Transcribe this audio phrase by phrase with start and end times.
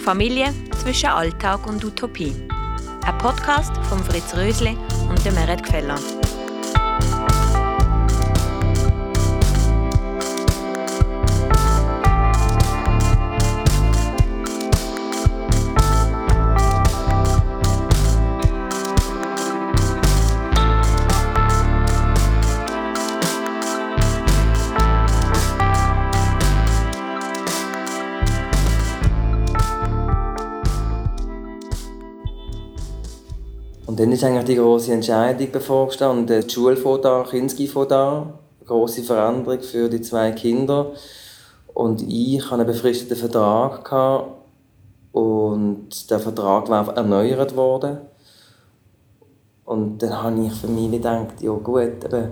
[0.00, 2.34] Familie zwischen Alltag und Utopie.
[3.04, 4.76] Ein Podcast von Fritz Rösli
[5.08, 5.98] und Meret Gfeller.
[33.90, 36.24] Und dann ist eigentlich die große Entscheidung bevorgestanden.
[36.24, 40.92] Die Schule von da, Kinski von da, große Veränderung für die zwei Kinder.
[41.74, 44.30] Und ich hatte einen befristeten Vertrag gehabt
[45.10, 47.98] und der Vertrag war erneuert worden.
[49.64, 52.30] Und dann habe ich für mich gedacht, ja gut, eben,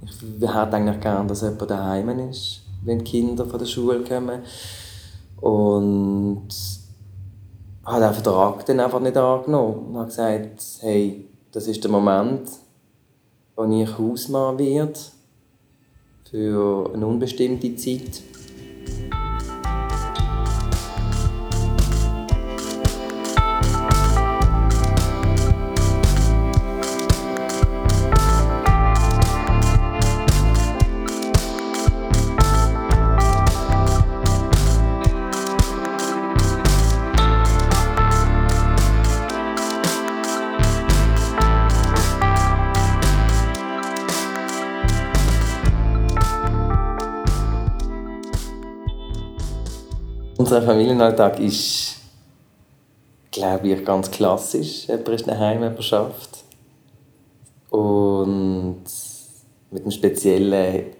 [0.00, 4.42] ich hätte eigentlich gerne, dass jemand daheim ist, wenn die Kinder von der Schule kommen.
[5.40, 6.46] Und
[7.84, 12.48] habe den Vertrag dann einfach nicht angenommen und habe gesagt, hey, das ist der Moment,
[13.56, 14.98] wo ich Hausmann werde
[16.30, 18.22] für eine unbestimmte Zeit.
[50.54, 51.96] Unser Familienalltag ist,
[53.32, 54.86] glaube ich, ganz klassisch.
[54.86, 56.44] Jemand ist daheim, jemand schafft.
[57.70, 58.84] Und
[59.72, 60.92] mit dem Speziellen,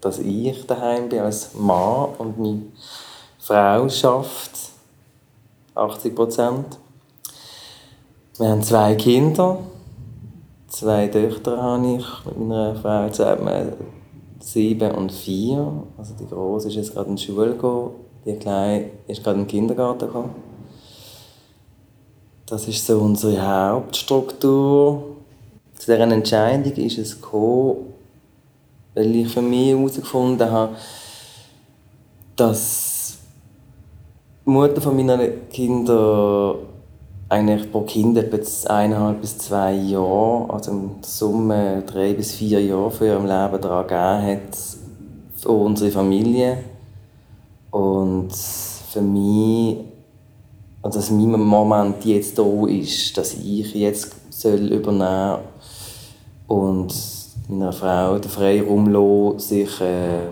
[0.00, 2.62] dass ich daheim bin als Mann und meine
[3.38, 4.52] Frau schafft
[5.74, 6.78] 80 Prozent.
[8.38, 9.58] Wir haben zwei Kinder.
[10.68, 13.74] Zwei Töchter habe ich mit meiner Frau zusammen.
[14.40, 15.82] Sieben und vier.
[15.98, 17.90] Also die Große ist jetzt gerade in die Schule gegangen
[18.24, 20.34] die Kleine ist gerade im Kindergarten gekommen.
[22.46, 25.16] Das ist so unsere Hauptstruktur.
[25.74, 27.94] Zu dieser Entscheidung ist es gekommen,
[28.94, 30.76] weil ich für mich herausgefunden habe,
[32.36, 33.18] dass
[34.44, 36.56] die Mutter von meinen Kindern
[37.28, 38.38] eigentlich pro Kind etwa
[38.72, 43.86] eineinhalb bis zwei Jahre, also in Summe drei bis vier Jahre für ihrem Leben daran
[43.86, 44.58] gegeben hat,
[45.36, 46.58] für unsere Familie
[47.72, 49.78] und für mich,
[50.82, 55.38] also dass mein Moment jetzt da ist, dass ich jetzt soll übernehmen
[56.46, 56.94] und
[57.48, 60.28] meiner Frau den Freiraum lassen, sich äh,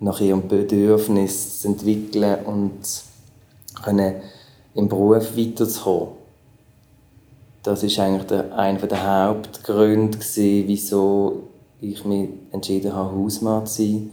[0.00, 2.80] nach ihrem Bedürfnis zu entwickeln und
[3.82, 4.14] können
[4.74, 6.08] im Beruf weiterzukommen.
[7.62, 11.42] Das ist eigentlich der, einer der Hauptgründe, gewesen, wieso
[11.80, 14.10] ich mich entschieden habe, Hausmann zu sein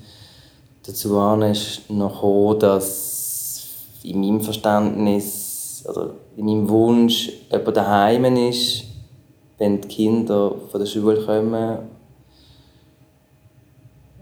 [0.85, 3.69] Dazu ist noch gekommen, dass
[4.03, 8.84] in meinem Verständnis oder in meinem Wunsch jemand daheim ist,
[9.57, 11.79] wenn die Kinder von der Schule kommen.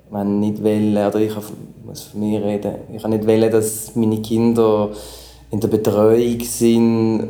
[0.08, 1.34] Ich nicht wollen, oder ich
[1.84, 4.92] muss von mir reden, ich kann nicht wollen, dass meine Kinder
[5.52, 7.28] in der Betreuung sind,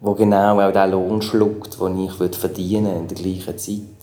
[0.00, 3.93] wo genau auch den Lohn schluckt, den ich verdienen in der gleichen Zeit.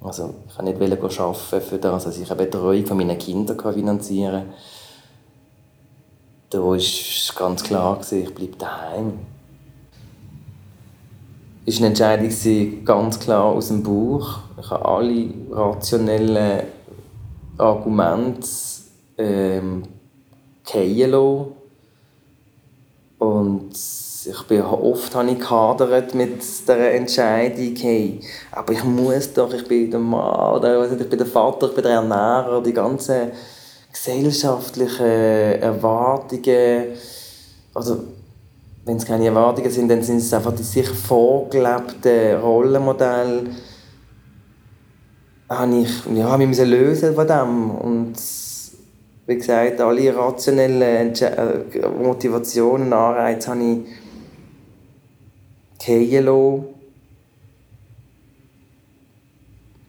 [0.00, 4.44] Also ich kann nicht arbeiten für das, dass ich eine Betreuung von meinen Kindern finanzieren
[4.44, 4.54] kann.
[6.50, 6.76] Da war
[7.34, 9.18] ganz klar, ich bleibe daheim.
[11.66, 14.38] Es war eine Entscheidung ganz klar aus dem Bauch.
[14.58, 16.62] Ich habe alle rationellen
[17.58, 18.48] Argumente
[19.18, 19.82] ähm,
[21.10, 21.46] lassen.
[23.18, 23.76] Und
[24.28, 28.20] ich bin oft habe ich gehadert mit der Entscheidung, hey,
[28.52, 31.84] aber ich muss doch, ich bin der Mann, oder ich bin der Vater, ich bin
[31.84, 33.30] der Ernährer, die ganzen
[33.92, 36.84] gesellschaftlichen Erwartungen,
[37.74, 38.04] also
[38.84, 43.44] wenn es keine Erwartungen sind, dann sind es einfach die sich vorgelebten Rollenmodelle,
[45.48, 48.14] habe ich, ja, wir müssen lösen von dem und
[49.26, 51.12] wie gesagt, alle rationellen
[52.02, 54.07] Motivationen, Anreize habe ich
[55.86, 56.64] lassen.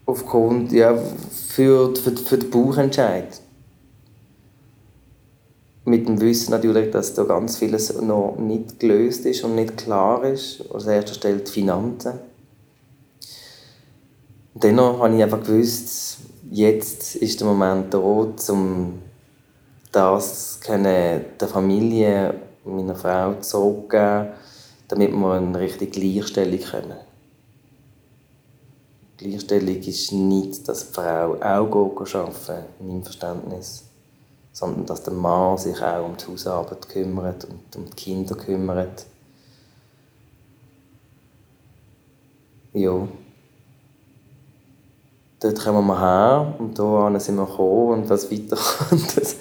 [0.06, 3.40] Aufgrund, ja, für, für, für den Bauchentscheid.
[5.84, 10.24] Mit dem Wissen natürlich, dass da ganz vieles noch nicht gelöst ist und nicht klar
[10.24, 10.64] ist.
[10.72, 12.14] Als erster Stelle die Finanzen.
[14.54, 16.18] Und dennoch habe ich einfach gewusst,
[16.50, 18.98] jetzt ist der Moment da, um
[19.92, 20.60] das
[21.40, 22.34] der Familie
[22.64, 24.28] meiner Frau zurückgeben,
[24.90, 26.98] damit wir eine richtige Gleichstellung können.
[29.16, 33.84] Gleichstellung ist nicht, dass die Frau auch arbeiten in meinem Verständnis,
[34.52, 39.06] sondern dass der Mann sich auch um die Hausarbeit kümmert und um die Kinder kümmert.
[42.72, 43.06] Ja.
[45.38, 49.36] Dort kommen wir her und hier sind wir gekommen und was weiterkommt, das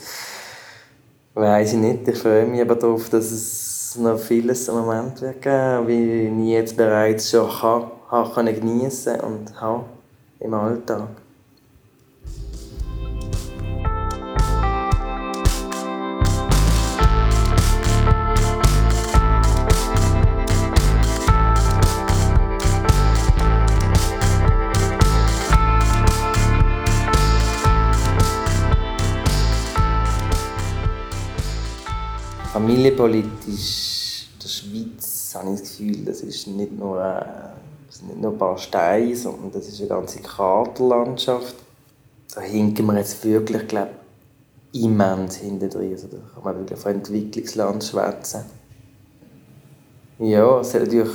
[1.33, 2.07] weiß ich nicht.
[2.07, 5.45] Ich freue mich aber darauf, dass es noch vieles im Moment wird
[5.87, 9.85] wie ich jetzt bereits schon kann können geniessen und habe
[10.39, 11.07] im Alltag.
[32.59, 37.23] Familienpolitisch in der Schweiz habe ich das Gefühl, das ist nicht nur äh,
[37.89, 41.55] sind nicht nur ein paar Steine, sondern das ist eine ganze Kraterlandschaft.
[42.35, 43.91] Da hinken wir jetzt wirklich, glaube
[44.73, 45.93] immens hinten drin.
[45.93, 48.43] Also da kann man wirklich von Entwicklungsland schwätzen.
[50.19, 51.11] Ja, es hat natürlich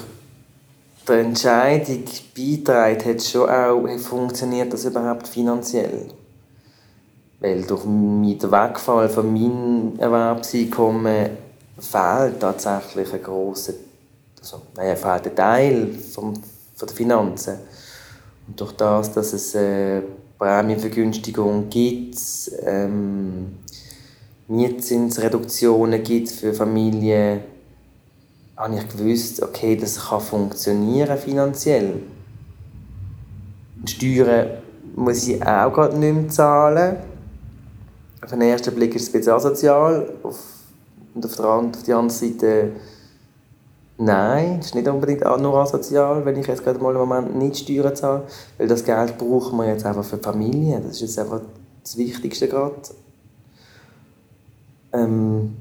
[1.06, 2.04] die Entscheidung
[2.34, 6.08] beitragen, hat schon auch funktioniert das überhaupt finanziell.
[7.44, 11.28] Weil durch den Wegfall von meinem Erwerbseinkommen
[11.78, 13.74] fehlt tatsächlich ein grosser
[14.40, 16.32] also, naja, fehlt ein Teil vom
[16.74, 17.58] von den Finanzen.
[18.46, 20.00] Und durch das, dass es äh,
[20.38, 22.16] Prämienvergünstigung gibt,
[22.62, 23.58] ähm,
[24.48, 27.40] Mietzinsreduktionen gibt für Familien,
[28.56, 32.00] habe ich gewusst, okay, das kann funktionieren finanziell.
[33.80, 34.46] Und Steuern
[34.96, 37.13] muss ich auch gerade nicht mehr zahlen.
[38.24, 40.10] Auf den ersten Blick ist es ein bisschen asozial.
[40.22, 40.38] Auf,
[41.14, 42.72] und auf der, auf der anderen Seite
[43.96, 47.58] Nein, es ist nicht unbedingt nur asozial, wenn ich jetzt gerade mal im Moment nicht
[47.58, 48.22] Steuern zahle,
[48.58, 50.80] weil das Geld brauchen wir jetzt einfach für die Familie.
[50.80, 51.42] Das ist jetzt einfach
[51.82, 52.74] das Wichtigste gerade.
[54.92, 55.56] Ähm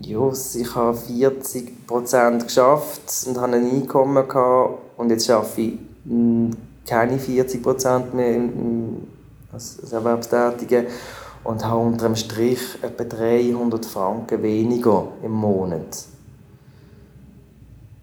[0.00, 6.50] ja, ich habe 40% geschafft und habe ein Einkommen gehabt und jetzt schaffe ich hm,
[6.86, 8.34] keine 40% mehr
[9.54, 10.86] als Erwerbstätige
[11.44, 16.04] und habe unter dem Strich etwa 300 Franken weniger im Monat.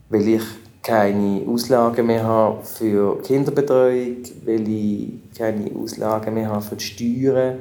[0.09, 0.44] Weil ich
[0.81, 7.57] keine Auslagen mehr habe für Kinderbetreuung, weil ich keine Auslagen mehr habe für die Steuern.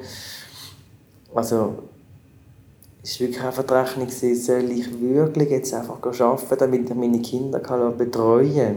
[1.35, 1.75] Also,
[3.03, 7.21] es war wirklich einfach die Rechnung, soll ich wirklich jetzt einfach arbeiten, damit ich meine
[7.21, 7.59] Kinder
[7.91, 8.77] betreuen kann.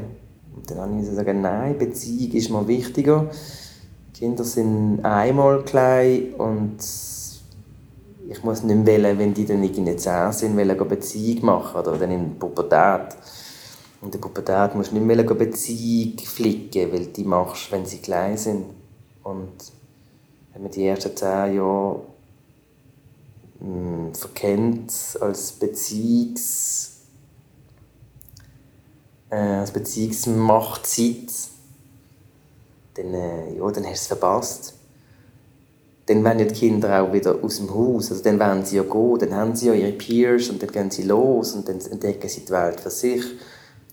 [0.56, 3.30] Und dann habe ich gesagt, nein, Beziehung ist mir wichtiger.
[4.13, 6.77] Kinder sind einmal klein und
[8.30, 11.98] ich muss nicht mehr wählen, wenn die dann irgendwie 10 sind, eine Beziehung machen oder
[11.98, 13.18] dann in der Pubertät.
[14.01, 17.86] Und in der Pubertät musst du nicht mehr eine Beziehung flicken, weil die machst wenn
[17.86, 18.65] sie klein sind.
[19.24, 19.51] Und
[20.54, 22.01] wenn man die ersten 10 Jahre
[23.59, 26.94] mh, hm, verkennt als Beziehungs
[29.33, 31.31] äh, als Beziehungsmachtzeit,
[32.95, 34.73] dann, äh, ja, dann hast du es verpasst.
[36.06, 38.83] Dann werden ja die Kinder auch wieder aus dem Haus, also dann werden sie ja
[38.83, 42.28] gehen, dann haben sie ja ihre Peers und dann gehen sie los und dann entdecken
[42.28, 43.23] sie die Welt für sich.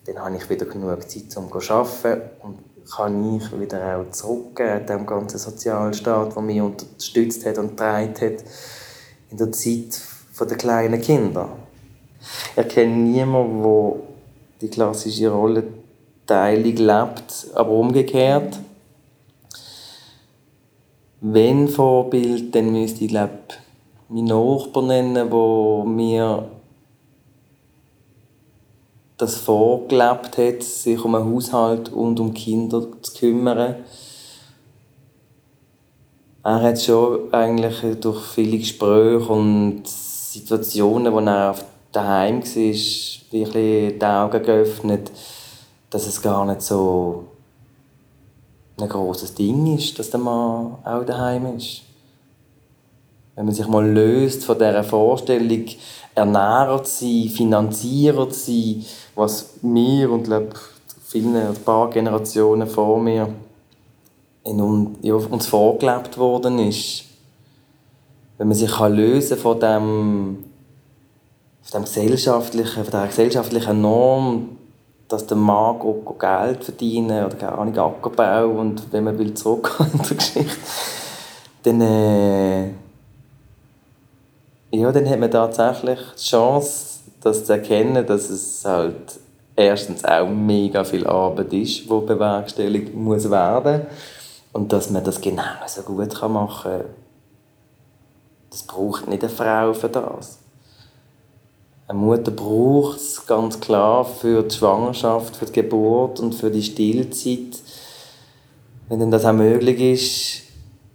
[0.06, 2.58] Dann habe ich wieder genug Zeit, um zu arbeiten und
[2.90, 8.44] kann ich wieder auch zurückgeben, dem ganzen Sozialstaat, der mich unterstützt hat und getragen hat
[9.30, 10.00] in der Zeit
[10.40, 11.50] der kleinen Kinder.
[12.56, 13.92] Ich kenne niemanden, der
[14.62, 18.58] die klassische Rollenteilung lebt, aber umgekehrt
[21.20, 23.30] wenn Vorbild, dann müsste ich glaube
[24.08, 26.50] meinen Nachbarn nennen, wo mir
[29.16, 33.76] das vorgelebt hat, sich um einen Haushalt und um Kinder zu kümmern.
[36.42, 41.54] Er hat schon eigentlich durch viele Gespräche und Situationen, wo er
[41.92, 45.12] daheim war, wirklich die Augen geöffnet,
[45.90, 47.26] dass es gar nicht so
[48.82, 51.82] ein großes Ding ist, dass der Mann auch daheim ist.
[53.34, 55.64] Wenn man sich mal löst von dieser Vorstellung,
[56.14, 58.84] ernährt sie, finanziert sie,
[59.14, 60.50] was mir und glaube
[61.06, 63.28] vielen, ein paar Generationen vor mir
[64.44, 67.04] in, uns vorgelebt worden ist.
[68.38, 70.44] Wenn man sich kann lösen von dem,
[71.62, 74.56] von dem gesellschaftlichen, von der gesellschaftlichen Norm,
[75.10, 75.80] dass der Mann
[76.18, 80.56] Geld verdienen oder keine Ahnung, Ackerbau und wenn man will zurückgehen in der Geschichte,
[81.64, 82.68] dann, äh,
[84.72, 89.18] ja, dann hat man tatsächlich die Chance, das zu erkennen, dass es halt
[89.56, 93.86] erstens auch mega viel Arbeit ist, die bewerkstelligt muss werden
[94.52, 96.84] und dass man das genau so gut machen kann.
[98.50, 100.39] Das braucht nicht eine Frau für das.
[101.90, 106.62] Eine Mutter braucht es ganz klar für die Schwangerschaft, für die Geburt und für die
[106.62, 107.60] Stillzeit.
[108.88, 110.42] Wenn dann das auch möglich ist,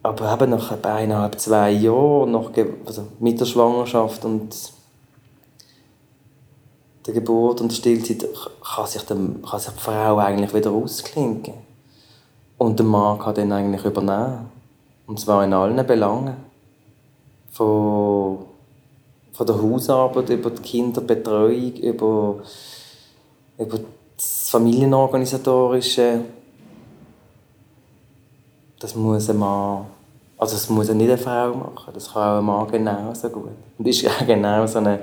[0.03, 2.49] aber eben nach eineinhalb, zwei Jahren, nach,
[2.85, 4.55] also mit der Schwangerschaft und
[7.05, 8.25] der Geburt und der Stillzeit,
[8.63, 11.55] kann sich, der, kann sich die Frau eigentlich wieder ausklinken.
[12.57, 14.49] Und der Mann kann dann eigentlich übernehmen.
[15.07, 16.37] Und zwar in allen Belangen.
[17.51, 18.54] Von,
[19.35, 22.43] von der Hausarbeit über die Kinderbetreuung, über,
[23.57, 23.79] über
[24.15, 26.21] das Familienorganisatorische.
[28.79, 29.85] Das muss ein Mann
[30.37, 33.51] also das muss nicht eine Frau machen, das kann auch ein Mann genauso gut.
[33.77, 34.99] Und das ist ja genau so eine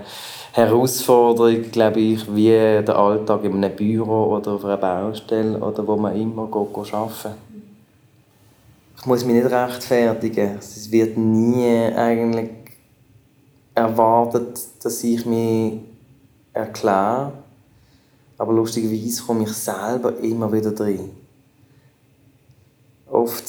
[0.53, 5.97] Herausforderung, glaube ich, wie der Alltag in einem Büro oder auf einer Baustelle oder wo
[5.97, 7.35] man immer geht, arbeiten
[8.99, 10.59] Ich muss mich nicht rechtfertigen.
[10.59, 12.51] Es wird nie eigentlich
[13.75, 15.81] erwartet, dass ich mich
[16.53, 17.33] erkläre.
[18.39, 21.11] Aber lustigerweise komme ich selber immer wieder drin
[23.13, 23.45] oft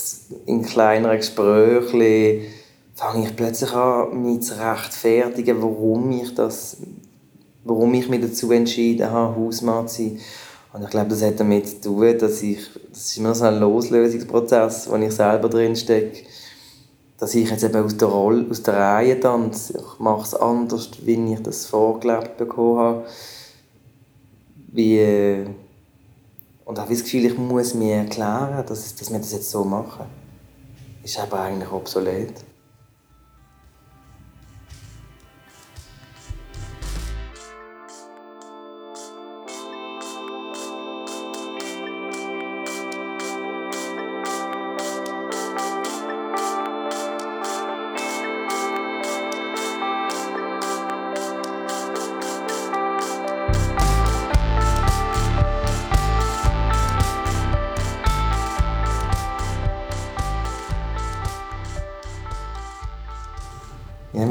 [0.45, 2.41] in kleineren Gesprächen
[2.95, 6.77] fange ich plötzlich an, mich zu rechtfertigen, warum ich, das,
[7.63, 10.19] warum ich mich dazu entschieden habe, Hausmann zu sein.
[10.73, 12.59] Und ich glaube, das hat damit zu tun, dass ich,
[12.91, 16.23] das ist immer so ein Loslösungsprozess, wo ich selber drin stecke,
[17.23, 19.77] dass ich jetzt eben aus der Rolle, aus der Reihe tanze.
[19.77, 23.05] Ich mache es anders, wie ich das vorgelebt bekommen habe.
[24.73, 25.45] Wie,
[26.65, 30.05] und habe das Gefühl, ich muss mir erklären, dass, dass wir das jetzt so machen.
[31.01, 32.33] Ist aber eigentlich obsolet.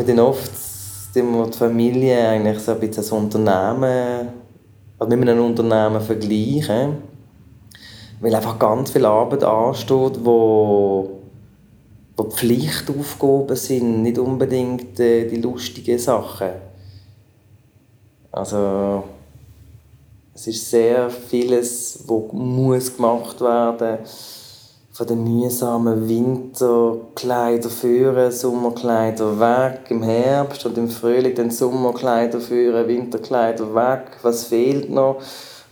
[0.06, 0.50] Wir dann oft
[1.14, 4.28] die Familie eigentlich so ein bisschen als Unternehmen,
[4.98, 6.98] also mit einem Unternehmen vergleichen,
[8.20, 11.10] weil einfach ganz viel Arbeit ansteht, wo,
[12.16, 16.50] wo Pflichtaufgaben sind, nicht unbedingt äh, die lustigen Sachen.
[18.30, 19.04] Also
[20.34, 24.41] es ist sehr vieles, was muss gemacht werden muss
[25.02, 32.86] von den mühsamen Winterkleidern führen, Sommerkleider weg, im Herbst und im Frühling dann Sommerkleider führen,
[32.86, 34.18] Winterkleider weg.
[34.22, 35.16] Was fehlt noch?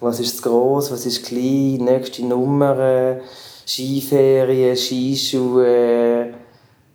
[0.00, 0.90] Was ist zu gross?
[0.90, 1.84] Was ist klein?
[1.84, 3.18] Nächste Nummer,
[3.64, 6.34] Skiferien, Skischuhe,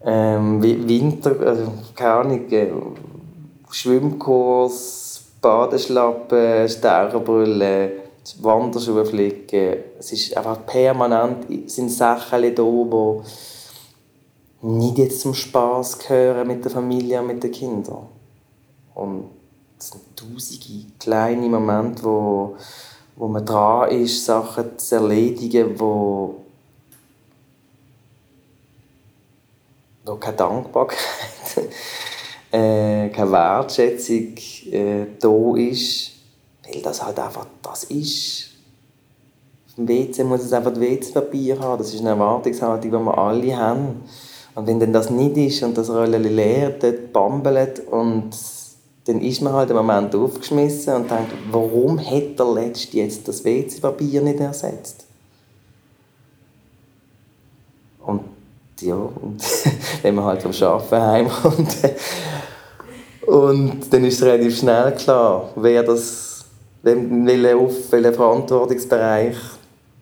[0.03, 2.67] ähm, Winter, also keine Ahnung, äh,
[3.71, 8.04] Schwimmkurs, Badeschlappen, Staucherbrille
[8.41, 9.77] Wanderschuhe flicken.
[9.99, 13.21] Es ist einfach permanent sind Sachen da, die
[14.67, 18.07] nicht jetzt zum Spaß gehören mit der Familie und mit den Kindern.
[18.95, 19.29] Und
[19.77, 22.55] es sind tausende kleine Momente, wo,
[23.15, 26.35] wo man dran ist, Sachen zu erledigen, wo,
[30.05, 30.97] wo keine Dankbarkeit,
[32.51, 34.35] äh, keine Wertschätzung
[34.71, 36.14] äh, da ist
[36.67, 38.51] weil das halt einfach das ist.
[39.67, 41.77] Auf dem WC muss es einfach WC-Papier haben.
[41.79, 44.03] Das ist eine Erwartungshaltung, die wir alle haben.
[44.55, 48.31] Und wenn dann das nicht ist und das Röllchen leer dort bambelt und
[49.05, 53.43] dann ist man halt im Moment aufgeschmissen und denkt, warum hat der Letzte jetzt das
[53.43, 55.05] WC-Papier nicht ersetzt?
[58.03, 58.21] Und
[58.79, 59.43] ja, und
[60.01, 61.77] wenn man halt vom Arbeiten heimkommt,
[63.27, 66.34] und dann ist relativ schnell klar, wer das
[66.85, 69.35] welchen, auf welchen Verantwortungsbereich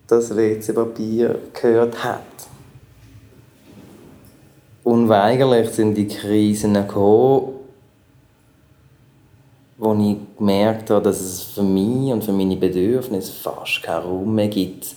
[0.06, 2.22] das WC-Papier gehört hat.
[4.84, 7.54] Unweigerlich sind die Krisen gekommen,
[9.78, 14.36] wo ich gemerkt habe, dass es für mich und für meine Bedürfnisse fast keinen Raum
[14.36, 14.88] mehr gibt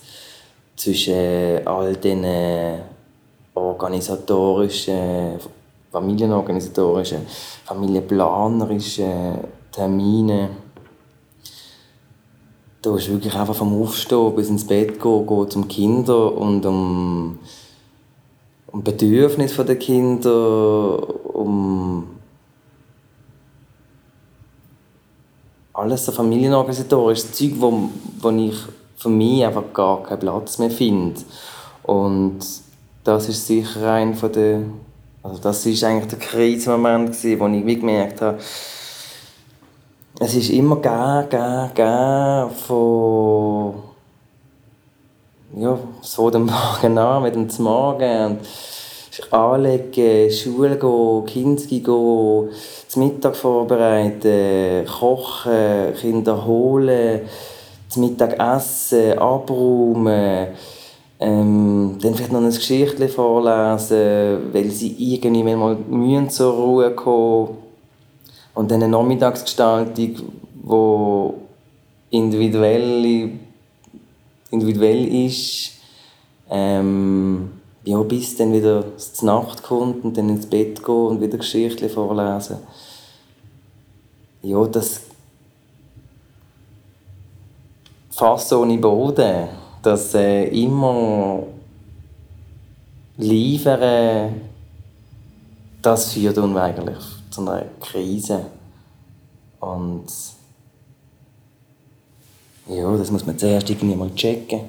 [0.75, 2.25] zwischen all diesen
[3.53, 5.39] organisatorischen,
[5.89, 7.25] familienorganisatorischen,
[7.65, 9.37] familienplanerischen
[9.71, 10.66] Terminen
[12.81, 17.39] da ist wirklich einfach vom Aufstehen bis ins Bett gehen, geht um Kinder und um,
[18.67, 22.07] um Bedürfnisse der Kinder, um
[25.73, 28.55] alles so familienorganisatorisches Zeug, wo, wo ich
[28.97, 31.21] für mich einfach gar keinen Platz mehr finde.
[31.83, 32.39] Und
[33.03, 34.61] das ist sicher ein von der,
[35.23, 38.39] also das ist eigentlich der Krisenmoment gewesen, wo ich gemerkt habe,
[40.19, 43.73] es ist immer gern, gern, gern von
[45.55, 52.49] ja, so dem Morgen an, mit dem Morgen und anlegen, Schule gehen, Kinder gehen,
[52.87, 57.21] zum Mittag vorbereiten, kochen, Kinder holen,
[57.87, 60.47] zum Mittag essen, abräumen,
[61.19, 67.66] ähm, dann vielleicht noch ein Geschichtchen vorlesen, weil sie irgendwie mal mühen zur Ruhe kommen.
[68.57, 70.15] Und dann eine Nachmittagsgestaltung, die
[72.09, 73.29] individuell,
[74.49, 75.73] individuell ist.
[76.49, 77.51] Ähm,
[77.83, 78.83] ja, bis dann wieder
[79.21, 82.57] die Nacht kommt und dann ins Bett gehen und wieder Geschichten vorlesen.
[84.41, 85.01] Ja, das
[88.09, 89.49] fast ohne Boden,
[89.83, 91.43] das äh, immer
[93.17, 94.41] liefern,
[95.79, 98.45] das führt unweigerlich zu einer Krise.
[99.59, 100.05] Und
[102.67, 104.61] ja, das muss man zuerst irgendwie mal checken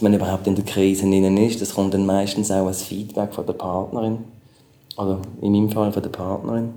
[0.00, 1.60] dass man überhaupt in der Krise drin ist.
[1.60, 4.18] Das kommt dann meistens auch als Feedback von der Partnerin.
[4.96, 6.70] Oder in meinem Fall von der Partnerin.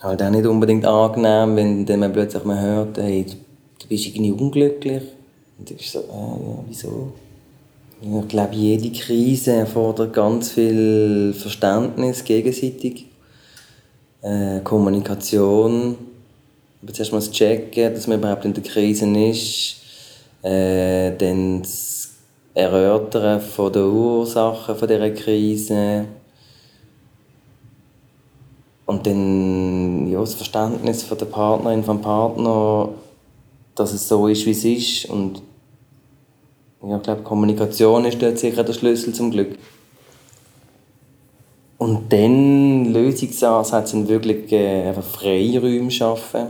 [0.00, 3.26] Halt auch nicht unbedingt angenehm, wenn dann man plötzlich mal hört, hey,
[3.80, 5.02] du bist irgendwie unglücklich.
[5.58, 7.12] Und du bist so, äh, ja, wieso?
[8.02, 13.06] Ich glaube, jede Krise erfordert ganz viel Verständnis gegenseitig.
[14.22, 15.96] Äh, Kommunikation.
[16.82, 19.82] Aber zuerst mal das Checken, dass man überhaupt in der Krise ist
[20.42, 22.10] äh, dann das
[22.54, 26.06] Erörtern von der Ursachen von dieser Krise
[28.84, 32.90] und dann ja, das Verständnis von der Partnerin, vom Partner,
[33.74, 35.40] dass es so ist, wie es ist und
[36.84, 39.56] ja, ich glaube, Kommunikation ist dort sicher der Schlüssel zum Glück.
[41.78, 46.48] Und dann Lösungsansätze sind wirklich äh, einfach Freiräume schaffen.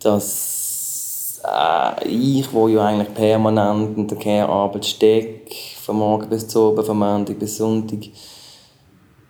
[0.00, 6.70] Dass äh, ich, wo ja eigentlich permanent in der Care-Arbeit stecke, von morgen bis zu
[6.70, 7.98] oben, von Montag bis Sonntag,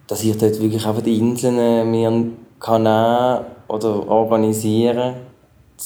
[0.07, 2.31] dass ich dort wirklich einfach die Inseln äh, mir
[2.61, 2.87] kann
[3.69, 5.15] oder organisieren,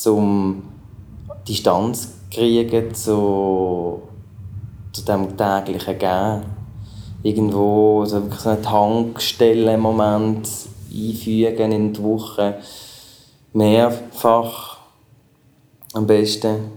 [0.07, 0.63] um
[1.47, 4.03] Distanz zu kriegen zu,
[4.93, 6.43] zu dem täglichen Gehen.
[7.23, 10.49] Irgendwo also wirklich so eine Tankstelle-Moment
[10.93, 12.59] einfügen in der Woche,
[13.53, 14.79] mehrfach
[15.93, 16.77] am besten.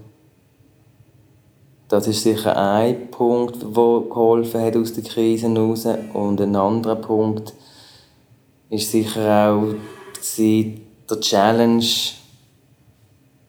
[1.88, 3.70] Das ist sicher ein Punkt, der
[4.10, 5.88] geholfen hat aus der Krise heraus.
[6.14, 7.54] Und ein anderer Punkt
[8.70, 9.74] ist sicher auch
[11.10, 11.86] der Challenge,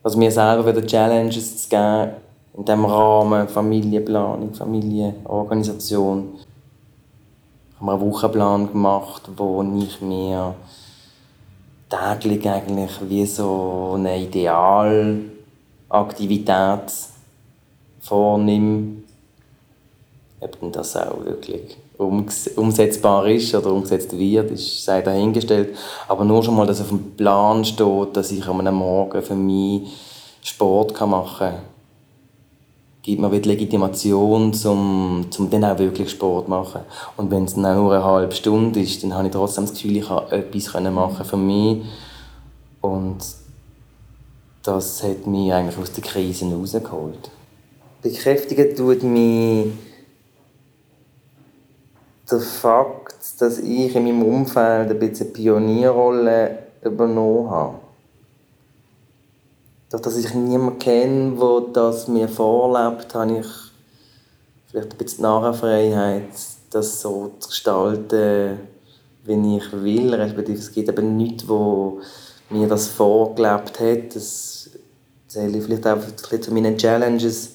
[0.03, 2.13] also mir selber wieder Challenges zu geben,
[2.55, 6.35] in diesem Rahmen Familienplanung, Familienorganisation.
[7.71, 10.55] Ich habe einen Wochenplan gemacht, wo ich mir
[11.89, 15.21] täglich eigentlich wie so ein Ideal
[15.89, 16.93] Aktivität
[18.01, 19.03] vornehme,
[20.41, 25.77] ob denn das auch wirklich umsetzbar ist oder umgesetzt wird, ist sei dahingestellt.
[26.09, 29.89] Aber nur schon mal, dass auf dem Plan steht, dass ich am Morgen für mich
[30.43, 31.59] Sport machen kann,
[33.03, 36.81] gibt mir wieder Legitimation, um, um dann auch wirklich Sport zu machen.
[37.17, 40.07] Und wenn es nur eine halbe Stunde ist, dann habe ich trotzdem das Gefühl, ich
[40.07, 41.83] kann etwas machen für mich.
[42.81, 43.19] Und
[44.63, 47.31] das hat mich eigentlich aus der Krise herausgeholt.
[48.03, 49.67] Bekräftigen tut mich
[52.31, 57.75] der Fakt, dass ich in meinem Umfeld ein bisschen Pionierrolle übernommen habe.
[59.91, 63.47] Durch dass ich niemanden kenne, der das mir vorlebt, habe ich
[64.69, 66.29] vielleicht ein bisschen Narrenfreiheit,
[66.71, 68.61] das so zu gestalten,
[69.25, 70.15] wie ich will.
[70.15, 72.01] Respektive es gibt eben nichts, wo
[72.51, 74.15] mir das vorgelebt hat.
[74.15, 74.71] Das
[75.27, 75.99] zähle ich vielleicht auch
[76.41, 77.51] zu meinen Challenges.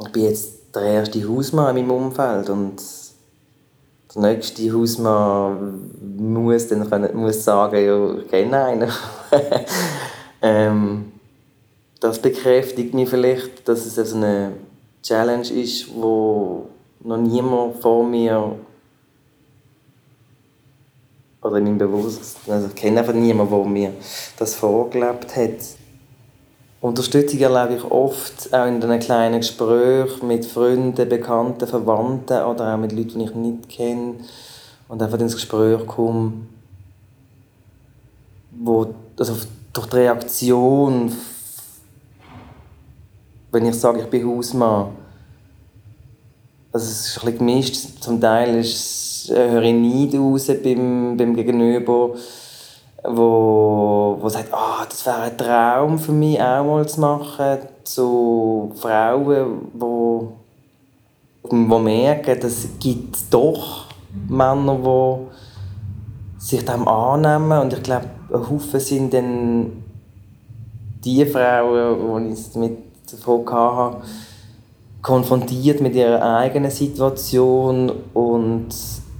[0.00, 2.82] Ich bin jetzt der erste Hausmann in meinem Umfeld und
[4.14, 8.92] der nächste Hausmann muss dann können, muss sagen, ja, ich kenne einen.
[10.42, 11.12] ähm,
[12.00, 14.52] das bekräftigt mich vielleicht, dass es also eine
[15.02, 16.66] Challenge ist, wo
[17.00, 18.56] noch niemand vor mir
[21.42, 22.54] oder in meinem Bewusstsein.
[22.54, 23.92] Also ich kenne einfach niemanden, der mir
[24.38, 25.77] das vorgelebt hat.
[26.80, 32.78] Unterstützung erlebe ich oft auch in den kleinen Gesprächen mit Freunden, Bekannten, Verwandten oder auch
[32.78, 34.14] mit Leuten, die ich nicht kenne
[34.86, 36.32] und einfach ins Gespräch komme.
[38.60, 39.36] wo, also
[39.72, 41.12] durch die Reaktion,
[43.52, 44.90] wenn ich sage, ich bin Hausmann,
[46.72, 47.76] also es ist ein bisschen gemischt.
[48.00, 52.14] Zum Teil ist, äh, höre ich Neid raus beim, beim Gegenüber,
[53.10, 57.58] wo, wo sagt, oh, das wäre ein Traum für mich auch mal zu machen.
[57.84, 60.32] Zu Frauen, wo,
[61.42, 63.86] wo merken, dass es gibt doch
[64.28, 67.60] Männer, die sich dem annehmen.
[67.60, 69.84] Und ich glaube, ein Haufen sind dann
[71.04, 72.78] die Frauen, die ich mit
[73.10, 74.02] davon hatte,
[75.02, 78.68] konfrontiert mit ihrer eigenen Situation und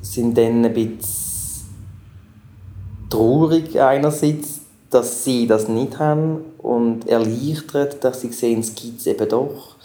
[0.03, 1.18] sind dann ein bisschen
[3.11, 9.07] traurig einerseits, dass sie das nicht haben und erleichtert, dass sie sehen, es gibt es
[9.07, 9.77] eben doch.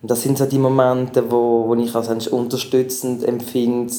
[0.00, 3.92] Und das sind so die Momente, wo, wo ich als unterstützend empfinde,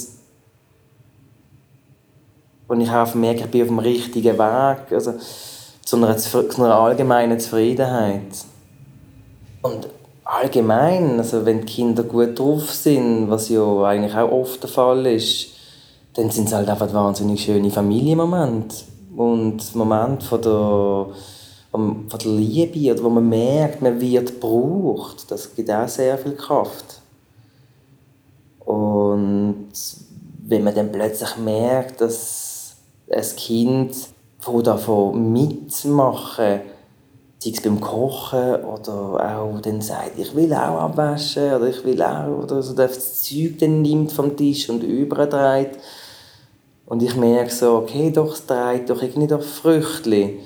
[2.67, 5.13] wo ich auch merke, ich bin auf dem richtigen Weg, also
[5.85, 8.21] zu einer, zu einer allgemeinen Zufriedenheit.
[9.61, 9.87] Und
[10.25, 15.05] allgemein, also wenn die Kinder gut drauf sind, was ja eigentlich auch oft der Fall
[15.05, 15.52] ist,
[16.13, 18.75] dann sind es halt einfach wahnsinnig schöne Familienmomente.
[19.15, 21.07] Und Momente von der,
[21.71, 26.33] von der Liebe, oder wo man merkt, man wird gebraucht, das gibt auch sehr viel
[26.33, 27.01] Kraft.
[28.59, 29.69] Und
[30.45, 32.75] wenn man dann plötzlich merkt, dass
[33.11, 33.95] ein Kind
[34.63, 36.61] davon mitmachen
[37.43, 42.01] sei es beim Kochen oder auch dann sagt, ich will auch abwaschen oder ich will
[42.01, 45.77] auch, oder so das Zeug dann nimmt vom Tisch und überdreht.
[46.93, 50.37] Und ich merke so, okay, doch, es dreht doch irgendwie doch Früchtchen.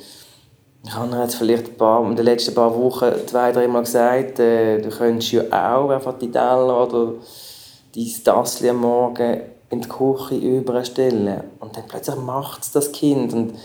[0.81, 4.39] Ich habe jetzt vielleicht ein paar, in den letzten paar Wochen zwei, drei Mal gesagt,
[4.39, 7.15] äh, du könntest ja auch einfach die Teller oder
[7.93, 11.43] dein Tassel am Morgen in die Küche überstellen.
[11.59, 13.33] Und dann plötzlich macht es das Kind.
[13.33, 13.55] Und,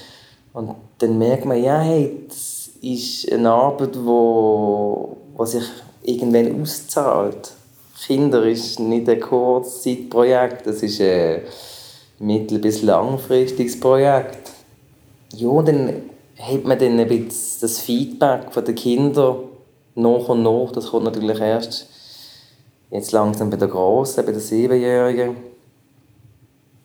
[0.52, 5.68] und dann merkt man, ja, hey, das ist eine Arbeit, wo, wo sich
[6.02, 7.52] irgendwann auszahlt.
[8.04, 11.42] Kinder ist nicht ein Kurzzeitprojekt, das ist ein
[12.22, 14.52] mittel- bis langfristiges Projekt.
[15.34, 15.92] Ja, dann
[16.38, 19.36] hat man dann ein bisschen das Feedback von den Kindern
[19.94, 20.72] nach und nach.
[20.72, 21.88] Das kommt natürlich erst
[22.90, 25.36] jetzt langsam bei der Grossen, bei der Siebenjährigen.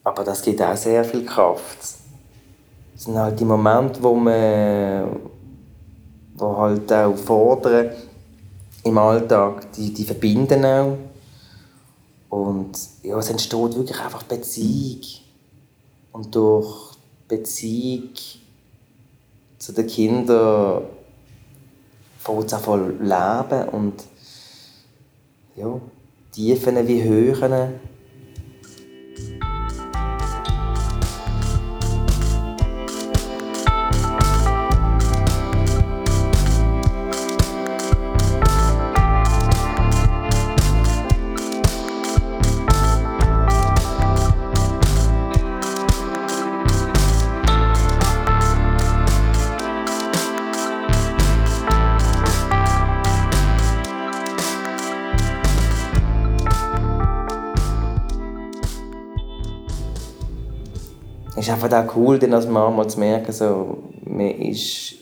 [0.04, 1.80] Aber das gibt auch sehr viel Kraft.
[1.82, 5.20] Das sind halt die Momente, wo man
[6.40, 7.92] die halt auch fordern
[8.84, 10.98] im Alltag, die, die verbinden auch.
[12.30, 15.02] Und ja, es entsteht wirklich einfach Beziehung.
[16.12, 16.96] Und durch
[17.28, 18.14] Beziehung
[19.58, 20.84] zu den Kindern
[22.20, 24.04] fängt es an leben und
[25.56, 25.80] ja,
[26.32, 27.80] Tiefen wie Höhen
[61.48, 64.96] ist einfach auch cool, dann als Mama zu merken, so, man ist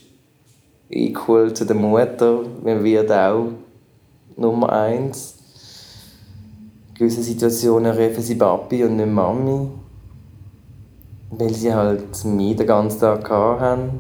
[0.90, 3.48] equal zu der Mutter, man wird auch
[4.38, 5.36] Nummer eins.
[6.90, 9.70] In gewissen Situationen rufen sie Papi und nicht Mami,
[11.32, 14.00] weil sie halt mich den ganzen Tag hatten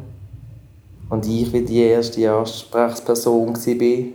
[1.09, 4.05] und ich wie die erste Ansprechperson war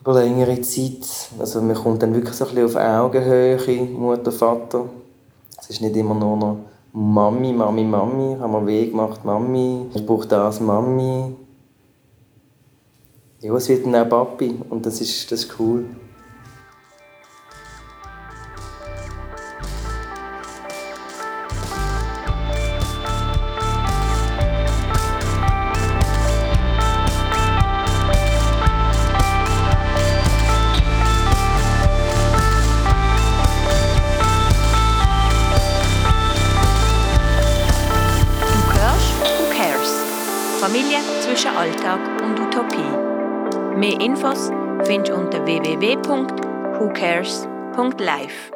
[0.00, 1.06] über längere Zeit.
[1.38, 4.86] Also man kommt dann wirklich so ein bisschen auf Augenhöhe, Mutter, Vater.
[5.70, 6.56] Es ist nicht immer nur noch
[6.92, 11.32] Mami, Mami, Mami, haben wir weh gemacht, Mami, ich brauche das, Mami.
[13.40, 15.84] Ja, es wird dann auch Papi und das ist, das ist cool.
[47.82, 48.49] Mehr